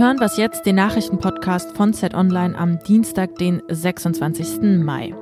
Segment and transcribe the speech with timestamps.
[0.00, 4.82] hören was jetzt, den Nachrichtenpodcast von Z Online am Dienstag, den 26.
[4.82, 5.14] Mai.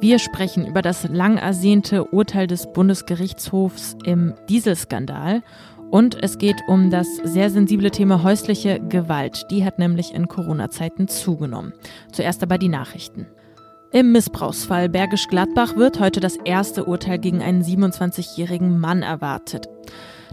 [0.00, 5.42] Wir sprechen über das lang ersehnte Urteil des Bundesgerichtshofs im Dieselskandal
[5.90, 9.46] und es geht um das sehr sensible Thema häusliche Gewalt.
[9.50, 11.72] Die hat nämlich in Corona-Zeiten zugenommen.
[12.12, 13.26] Zuerst aber die Nachrichten.
[13.92, 19.68] Im Missbrauchsfall Bergisch Gladbach wird heute das erste Urteil gegen einen 27-jährigen Mann erwartet.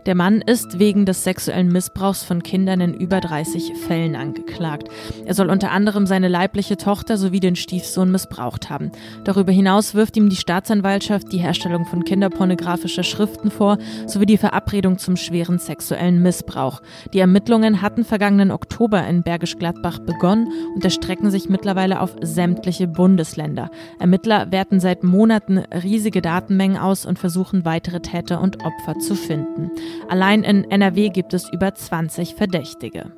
[0.06, 4.90] Der Mann ist wegen des sexuellen Missbrauchs von Kindern in über 30 Fällen angeklagt.
[5.26, 8.92] Er soll unter anderem seine leibliche Tochter sowie den Stiefsohn missbraucht haben.
[9.24, 14.98] Darüber hinaus wirft ihm die Staatsanwaltschaft die Herstellung von kinderpornografischer Schriften vor, sowie die Verabredung
[15.00, 16.82] zum schweren sexuellen Missbrauch.
[17.14, 22.88] Die Ermittlungen hatten vergangenen Oktober in Bergisch Gladbach begonnen und erstrecken sich mittlerweile auf sämtliche
[22.88, 23.72] Bundesländer.
[24.00, 29.72] Ermittler werten seit Monaten riesige Datenmengen aus und versuchen weitere Täter und Opfer zu finden.
[30.08, 33.12] Allein in NRW gibt es über 20 Verdächtige.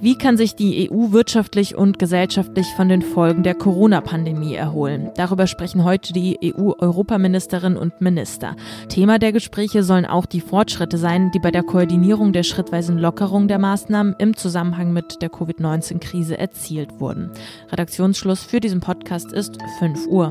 [0.00, 5.10] Wie kann sich die EU wirtschaftlich und gesellschaftlich von den Folgen der Corona-Pandemie erholen?
[5.16, 8.56] Darüber sprechen heute die EU-Europaministerinnen und Minister.
[8.88, 13.48] Thema der Gespräche sollen auch die Fortschritte sein, die bei der Koordinierung der schrittweisen Lockerung
[13.48, 17.30] der Maßnahmen im Zusammenhang mit der Covid-19-Krise erzielt wurden.
[17.70, 20.28] Redaktionsschluss für diesen Podcast ist 5 Uhr.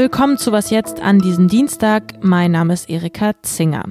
[0.00, 2.24] Willkommen zu Was jetzt an diesem Dienstag.
[2.24, 3.84] Mein Name ist Erika Zinger.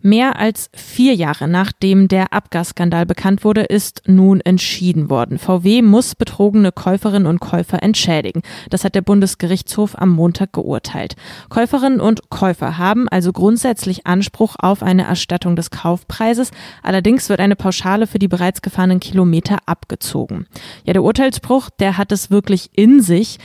[0.00, 5.38] Mehr als vier Jahre nachdem der Abgasskandal bekannt wurde, ist nun entschieden worden.
[5.38, 8.42] VW muss betrogene Käuferinnen und Käufer entschädigen.
[8.70, 11.16] Das hat der Bundesgerichtshof am Montag geurteilt.
[11.48, 16.52] Käuferinnen und Käufer haben also grundsätzlich Anspruch auf eine Erstattung des Kaufpreises.
[16.82, 20.46] Allerdings wird eine Pauschale für die bereits gefahrenen Kilometer abgezogen.
[20.84, 23.38] Ja, der Urteilsbruch, der hat es wirklich in sich.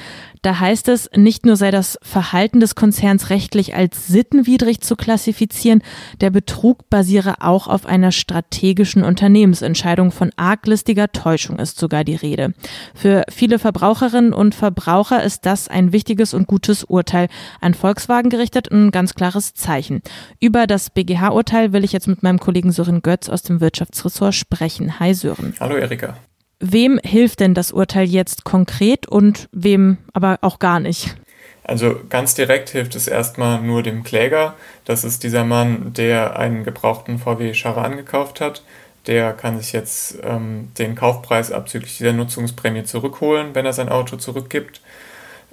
[0.43, 5.81] Da heißt es, nicht nur sei das Verhalten des Konzerns rechtlich als sittenwidrig zu klassifizieren,
[6.19, 12.54] der Betrug basiere auch auf einer strategischen Unternehmensentscheidung von arglistiger Täuschung ist sogar die Rede.
[12.93, 17.30] Für viele Verbraucherinnen und Verbraucher ist das ein wichtiges und gutes Urteil.
[17.61, 20.02] An Volkswagen gerichtet ein ganz klares Zeichen.
[20.42, 24.99] Über das BGH-Urteil will ich jetzt mit meinem Kollegen Sören Götz aus dem Wirtschaftsressort sprechen.
[24.99, 25.54] Hi Sören.
[25.61, 26.17] Hallo Erika.
[26.60, 31.15] Wem hilft denn das Urteil jetzt konkret und wem aber auch gar nicht?
[31.63, 34.55] Also ganz direkt hilft es erstmal nur dem Kläger.
[34.85, 38.63] Das ist dieser Mann, der einen gebrauchten VW Charan gekauft hat.
[39.07, 44.17] Der kann sich jetzt ähm, den Kaufpreis abzüglich dieser Nutzungsprämie zurückholen, wenn er sein Auto
[44.17, 44.81] zurückgibt.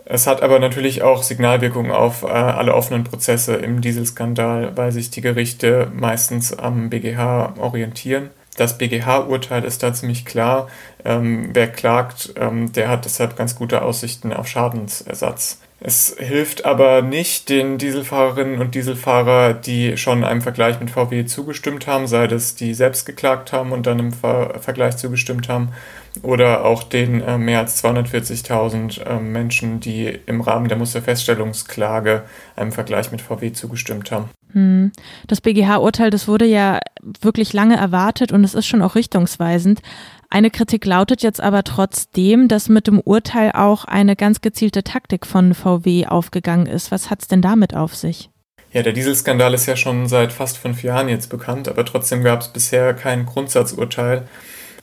[0.04, 5.10] Es hat aber natürlich auch Signalwirkungen auf äh, alle offenen Prozesse im Dieselskandal, weil sich
[5.10, 8.30] die Gerichte meistens am BGH orientieren.
[8.56, 10.68] Das BGH-Urteil ist da ziemlich klar.
[11.04, 15.60] Ähm, wer klagt, ähm, der hat deshalb ganz gute Aussichten auf Schadensersatz.
[15.82, 21.86] Es hilft aber nicht den Dieselfahrerinnen und Dieselfahrer, die schon einem Vergleich mit VW zugestimmt
[21.86, 25.70] haben, sei das die selbst geklagt haben und dann im Ver Vergleich zugestimmt haben,
[26.22, 32.24] oder auch den äh, mehr als 240.000 äh, Menschen, die im Rahmen der Musterfeststellungsklage
[32.56, 34.28] einem Vergleich mit VW zugestimmt haben.
[34.52, 34.90] Hm.
[35.28, 36.80] Das BGH-Urteil, das wurde ja
[37.20, 39.80] wirklich lange erwartet und es ist schon auch richtungsweisend.
[40.32, 45.26] Eine Kritik lautet jetzt aber trotzdem, dass mit dem Urteil auch eine ganz gezielte Taktik
[45.26, 46.92] von VW aufgegangen ist.
[46.92, 48.30] Was hat es denn damit auf sich?
[48.72, 52.42] Ja, der Dieselskandal ist ja schon seit fast fünf Jahren jetzt bekannt, aber trotzdem gab
[52.42, 54.28] es bisher kein Grundsatzurteil.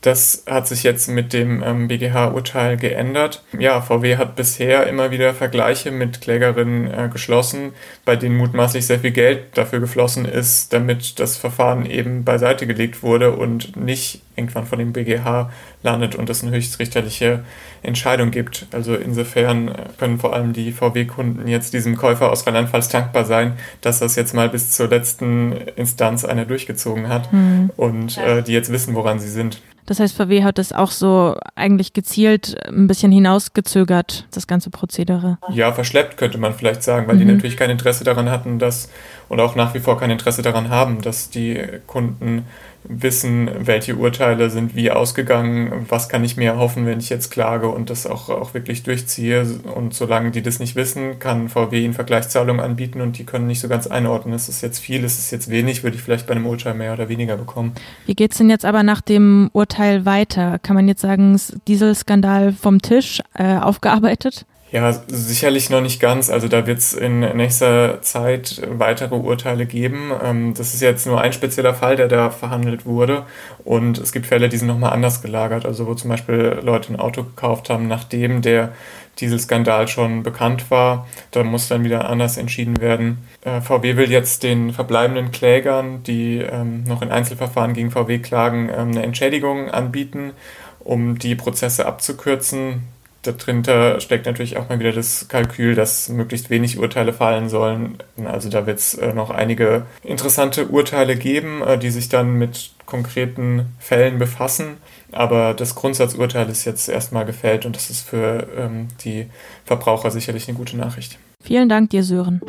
[0.01, 3.43] Das hat sich jetzt mit dem ähm, BGH-Urteil geändert.
[3.57, 7.71] Ja, VW hat bisher immer wieder Vergleiche mit Klägerinnen äh, geschlossen,
[8.05, 13.03] bei denen mutmaßlich sehr viel Geld dafür geflossen ist, damit das Verfahren eben beiseite gelegt
[13.03, 17.43] wurde und nicht irgendwann von dem BGH landet und es eine höchstrichterliche
[17.81, 18.67] Entscheidung gibt.
[18.71, 23.53] Also insofern äh, können vor allem die VW-Kunden jetzt diesem Käufer aus Rheinland-Pfalz dankbar sein,
[23.81, 27.71] dass das jetzt mal bis zur letzten Instanz einer durchgezogen hat mhm.
[27.75, 29.61] und äh, die jetzt wissen, woran sie sind.
[29.87, 35.39] Das heißt, VW hat das auch so eigentlich gezielt ein bisschen hinausgezögert, das ganze Prozedere.
[35.49, 37.19] Ja, verschleppt könnte man vielleicht sagen, weil mhm.
[37.19, 38.89] die natürlich kein Interesse daran hatten, dass
[39.29, 42.45] und auch nach wie vor kein Interesse daran haben, dass die Kunden
[42.89, 47.69] wissen, welche Urteile sind wie ausgegangen, was kann ich mir erhoffen, wenn ich jetzt klage
[47.69, 49.45] und das auch, auch wirklich durchziehe.
[49.75, 53.59] Und solange die das nicht wissen, kann VW ihnen Vergleichszahlungen anbieten und die können nicht
[53.59, 56.33] so ganz einordnen, ist es jetzt viel, ist es jetzt wenig, würde ich vielleicht bei
[56.33, 57.73] einem Urteil mehr oder weniger bekommen.
[58.05, 60.59] Wie geht es denn jetzt aber nach dem Urteil weiter?
[60.59, 64.45] Kann man jetzt sagen, Dieselskandal vom Tisch äh, aufgearbeitet?
[64.69, 66.29] Ja, sicherlich noch nicht ganz.
[66.29, 70.11] Also da wird es in nächster Zeit weitere Urteile geben.
[70.21, 73.25] Ähm, das ist jetzt nur ein spezieller Fall, der da verhandelt wurde.
[73.63, 75.65] Und es gibt Fälle, die sind nochmal anders gelagert.
[75.65, 78.73] Also wo zum Beispiel Leute ein Auto gekauft haben, nachdem der
[79.19, 81.07] Dieselskandal schon bekannt war.
[81.31, 83.19] Da muss dann wieder anders entschieden werden.
[83.45, 88.69] Äh, VW will jetzt den verbleibenden Klägern, die ähm, noch in Einzelverfahren gegen VW klagen,
[88.69, 90.33] ähm, eine Entschädigung anbieten,
[90.79, 92.83] um die Prozesse abzukürzen
[93.33, 97.97] dahinter steckt natürlich auch mal wieder das Kalkül, dass möglichst wenig Urteile fallen sollen.
[98.25, 102.71] Also da wird es äh, noch einige interessante Urteile geben, äh, die sich dann mit
[102.85, 104.77] konkreten Fällen befassen.
[105.11, 109.27] Aber das Grundsatzurteil ist jetzt erstmal gefällt und das ist für ähm, die
[109.65, 111.17] Verbraucher sicherlich eine gute Nachricht.
[111.43, 112.41] Vielen Dank dir, Sören.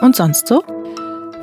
[0.00, 0.79] Und sonst so?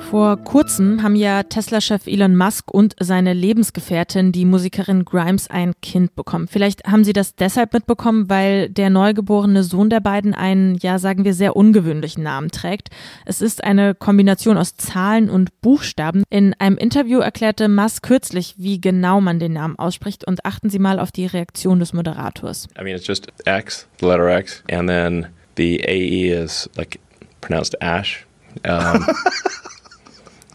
[0.10, 6.16] Vor kurzem haben ja Tesla-Chef Elon Musk und seine Lebensgefährtin, die Musikerin Grimes, ein Kind
[6.16, 6.48] bekommen.
[6.48, 11.26] Vielleicht haben Sie das deshalb mitbekommen, weil der neugeborene Sohn der beiden einen, ja, sagen
[11.26, 12.88] wir, sehr ungewöhnlichen Namen trägt.
[13.26, 16.24] Es ist eine Kombination aus Zahlen und Buchstaben.
[16.30, 20.80] In einem Interview erklärte Musk kürzlich, wie genau man den Namen ausspricht und achten Sie
[20.80, 22.70] mal auf die Reaktion des Moderators.
[22.80, 25.28] I mean, it's just X, the letter X, and then
[25.58, 26.98] the AE is like
[27.42, 28.26] pronounced Ash.
[28.66, 29.06] Um,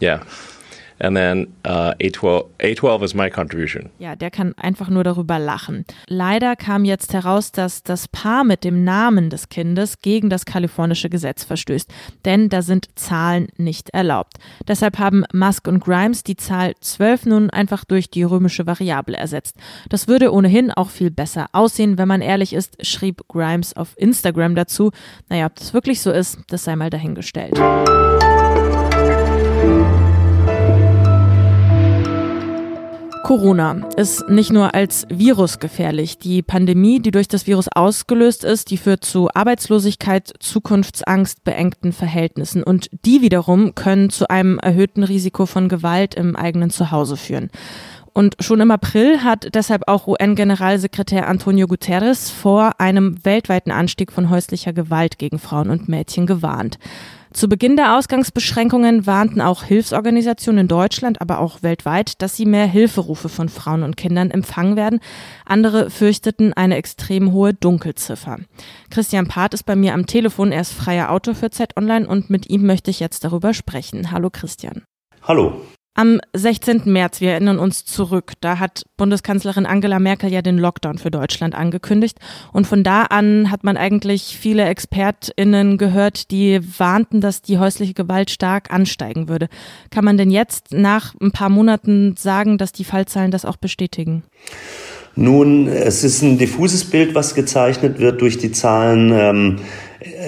[0.03, 0.19] Yeah.
[0.99, 3.89] And then uh, A12, A12 is my contribution.
[3.99, 5.85] Ja, der kann einfach nur darüber lachen.
[6.07, 11.09] Leider kam jetzt heraus, dass das Paar mit dem Namen des Kindes gegen das kalifornische
[11.09, 11.91] Gesetz verstößt,
[12.25, 14.37] denn da sind Zahlen nicht erlaubt.
[14.67, 19.57] Deshalb haben Musk und Grimes die Zahl 12 nun einfach durch die römische Variable ersetzt.
[19.89, 24.55] Das würde ohnehin auch viel besser aussehen, wenn man ehrlich ist, schrieb Grimes auf Instagram
[24.55, 24.91] dazu.
[25.27, 27.59] Naja, ob das wirklich so ist, das sei mal dahingestellt.
[33.23, 36.17] Corona ist nicht nur als Virus gefährlich.
[36.17, 42.63] Die Pandemie, die durch das Virus ausgelöst ist, die führt zu Arbeitslosigkeit, Zukunftsangst, beengten Verhältnissen.
[42.63, 47.49] Und die wiederum können zu einem erhöhten Risiko von Gewalt im eigenen Zuhause führen.
[48.13, 54.29] Und schon im April hat deshalb auch UN-Generalsekretär Antonio Guterres vor einem weltweiten Anstieg von
[54.29, 56.77] häuslicher Gewalt gegen Frauen und Mädchen gewarnt.
[57.33, 62.67] Zu Beginn der Ausgangsbeschränkungen warnten auch Hilfsorganisationen in Deutschland, aber auch weltweit, dass sie mehr
[62.67, 64.99] Hilferufe von Frauen und Kindern empfangen werden.
[65.43, 68.37] Andere fürchteten eine extrem hohe Dunkelziffer.
[68.91, 70.51] Christian Part ist bei mir am Telefon.
[70.51, 74.11] Er ist freier Autor für Z Online und mit ihm möchte ich jetzt darüber sprechen.
[74.11, 74.83] Hallo Christian.
[75.23, 75.59] Hallo.
[75.95, 76.81] Am 16.
[76.85, 81.53] März, wir erinnern uns zurück, da hat Bundeskanzlerin Angela Merkel ja den Lockdown für Deutschland
[81.53, 82.17] angekündigt.
[82.51, 87.93] Und von da an hat man eigentlich viele ExpertInnen gehört, die warnten, dass die häusliche
[87.93, 89.49] Gewalt stark ansteigen würde.
[89.91, 94.23] Kann man denn jetzt nach ein paar Monaten sagen, dass die Fallzahlen das auch bestätigen?
[95.15, 99.11] Nun, es ist ein diffuses Bild, was gezeichnet wird durch die Zahlen.
[99.13, 99.59] Ähm,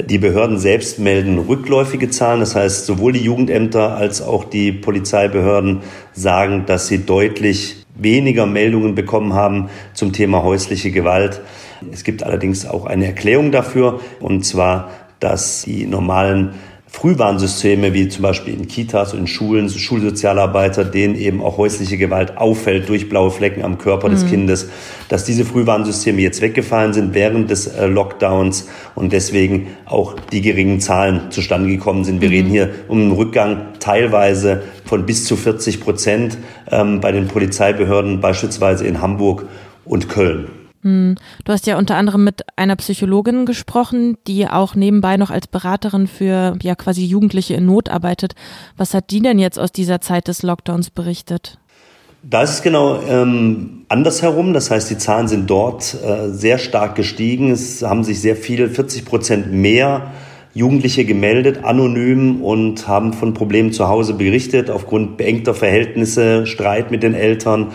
[0.06, 2.40] die Behörden selbst melden rückläufige Zahlen.
[2.40, 5.82] Das heißt, sowohl die Jugendämter als auch die Polizeibehörden
[6.14, 11.42] sagen, dass sie deutlich weniger Meldungen bekommen haben zum Thema häusliche Gewalt.
[11.92, 16.56] Es gibt allerdings auch eine Erklärung dafür, und zwar, dass die normalen
[16.88, 21.98] Frühwarnsysteme, wie zum Beispiel in Kitas und in Schulen, so Schulsozialarbeiter, denen eben auch häusliche
[21.98, 24.14] Gewalt auffällt durch blaue Flecken am Körper mhm.
[24.14, 24.70] des Kindes,
[25.10, 30.80] dass diese Frühwarnsysteme jetzt weggefallen sind während des äh, Lockdowns und deswegen auch die geringen
[30.80, 32.22] Zahlen zustande gekommen sind.
[32.22, 32.36] Wir mhm.
[32.36, 36.38] reden hier um einen Rückgang teilweise von bis zu 40 Prozent
[36.72, 39.46] ähm, bei den Polizeibehörden, beispielsweise in Hamburg
[39.84, 40.65] und Köln.
[40.86, 41.16] Hm.
[41.44, 46.06] Du hast ja unter anderem mit einer Psychologin gesprochen, die auch nebenbei noch als Beraterin
[46.06, 48.36] für ja quasi Jugendliche in Not arbeitet.
[48.78, 51.58] Was hat die denn jetzt aus dieser Zeit des Lockdowns berichtet?
[52.22, 54.54] Da ist es genau ähm, andersherum.
[54.54, 57.52] Das heißt, die Zahlen sind dort äh, sehr stark gestiegen.
[57.52, 60.12] Es haben sich sehr viele, 40 Prozent mehr
[60.54, 67.02] Jugendliche gemeldet, anonym und haben von Problemen zu Hause berichtet, aufgrund beengter Verhältnisse, Streit mit
[67.02, 67.72] den Eltern.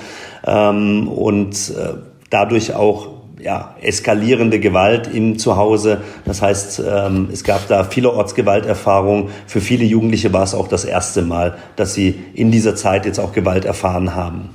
[0.46, 3.08] Ähm, und äh, dadurch auch
[3.42, 6.02] ja, eskalierende Gewalt im Zuhause.
[6.24, 9.30] Das heißt, ähm, es gab da vielerorts Gewalterfahrungen.
[9.46, 13.18] Für viele Jugendliche war es auch das erste Mal, dass sie in dieser Zeit jetzt
[13.18, 14.50] auch Gewalt erfahren haben.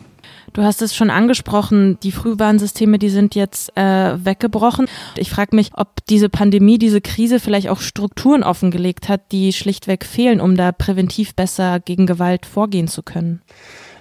[0.53, 4.87] Du hast es schon angesprochen, die Frühwarnsysteme, die sind jetzt äh, weggebrochen.
[5.17, 10.05] Ich frage mich, ob diese Pandemie, diese Krise vielleicht auch Strukturen offengelegt hat, die schlichtweg
[10.05, 13.41] fehlen, um da präventiv besser gegen Gewalt vorgehen zu können.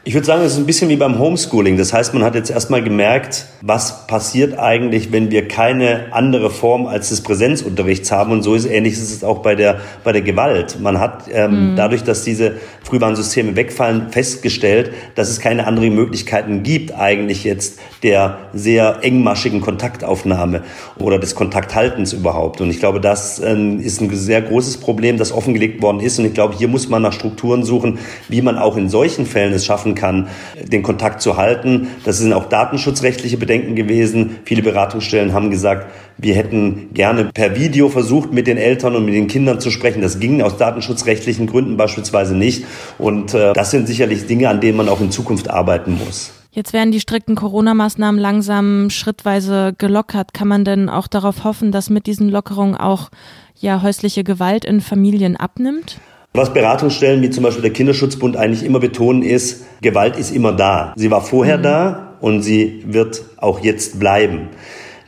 [0.07, 1.79] Ich würde sagen, es ist ein bisschen wie beim Homeschooling.
[1.79, 6.87] Das heißt, man hat jetzt erstmal gemerkt, was passiert eigentlich, wenn wir keine andere Form
[6.87, 8.33] als des Präsenzunterrichts haben.
[8.33, 10.79] Und so ist ähnlich ist es auch bei der, bei der Gewalt.
[10.79, 11.77] Man hat ähm, mhm.
[11.77, 18.41] dadurch, dass diese Frühwarnsysteme wegfallen, festgestellt, dass es keine anderen Möglichkeiten gibt, eigentlich jetzt der
[18.53, 20.65] sehr engmaschigen Kontaktaufnahme
[20.99, 22.61] oder des Kontakthaltens überhaupt.
[22.61, 26.19] Und ich glaube, das ähm, ist ein sehr großes Problem, das offengelegt worden ist.
[26.19, 29.55] Und ich glaube, hier muss man nach Strukturen suchen, wie man auch in solchen Fällen
[29.55, 30.29] es schaffen kann,
[30.63, 31.89] den Kontakt zu halten.
[32.05, 34.37] Das sind auch datenschutzrechtliche Bedenken gewesen.
[34.45, 35.87] Viele Beratungsstellen haben gesagt,
[36.19, 40.01] wir hätten gerne per Video versucht, mit den Eltern und mit den Kindern zu sprechen.
[40.01, 42.65] Das ging aus datenschutzrechtlichen Gründen beispielsweise nicht.
[42.99, 46.33] Und äh, das sind sicherlich Dinge, an denen man auch in Zukunft arbeiten muss.
[46.55, 50.33] Jetzt werden die strikten Corona-Maßnahmen langsam schrittweise gelockert.
[50.33, 53.11] Kann man denn auch darauf hoffen, dass mit diesen Lockerungen auch
[53.59, 55.99] ja häusliche Gewalt in Familien abnimmt?
[56.37, 60.93] Was Beratungsstellen wie zum Beispiel der Kinderschutzbund eigentlich immer betonen ist, Gewalt ist immer da.
[60.97, 61.63] Sie war vorher mhm.
[61.63, 64.49] da und sie wird auch jetzt bleiben.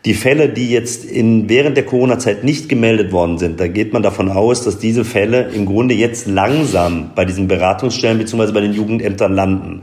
[0.05, 4.05] Die Fälle, die jetzt in, während der Corona-Zeit nicht gemeldet worden sind, da geht man
[4.05, 8.53] davon aus, dass diese Fälle im Grunde jetzt langsam bei diesen Beratungsstellen bzw.
[8.53, 9.83] bei den Jugendämtern landen.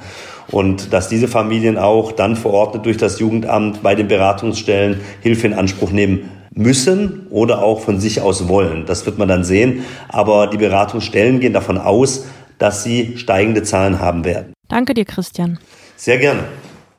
[0.50, 5.54] Und dass diese Familien auch dann verordnet durch das Jugendamt bei den Beratungsstellen Hilfe in
[5.54, 8.86] Anspruch nehmen müssen oder auch von sich aus wollen.
[8.86, 9.84] Das wird man dann sehen.
[10.10, 12.26] Aber die Beratungsstellen gehen davon aus,
[12.58, 14.54] dass sie steigende Zahlen haben werden.
[14.68, 15.60] Danke dir, Christian.
[15.98, 16.44] Sehr gerne.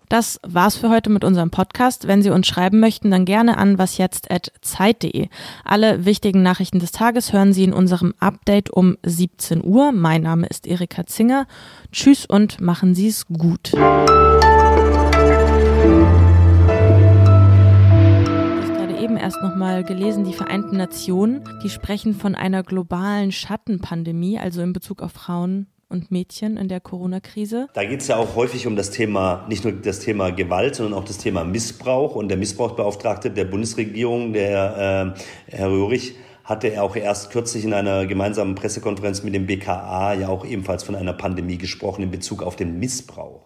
[0.09, 2.07] Das war's für heute mit unserem Podcast.
[2.07, 5.29] Wenn Sie uns schreiben möchten, dann gerne an wasjetzt.zeit.de.
[5.65, 9.93] Alle wichtigen Nachrichten des Tages hören Sie in unserem Update um 17 Uhr.
[9.93, 11.47] Mein Name ist Erika Zinger.
[11.91, 13.73] Tschüss und machen Sie es gut.
[19.13, 25.03] Erst nochmal gelesen, die Vereinten Nationen, die sprechen von einer globalen Schattenpandemie, also in Bezug
[25.03, 27.69] auf Frauen und Mädchen in der Corona-Krise.
[27.75, 30.99] Da geht es ja auch häufig um das Thema, nicht nur das Thema Gewalt, sondern
[30.99, 32.17] auch das Thema Missbrauch.
[32.17, 35.15] Und der Missbrauchsbeauftragte der Bundesregierung, der
[35.49, 40.15] äh, Herr Röhrig, hatte er auch erst kürzlich in einer gemeinsamen Pressekonferenz mit dem BKA
[40.15, 43.44] ja auch ebenfalls von einer Pandemie gesprochen in Bezug auf den Missbrauch.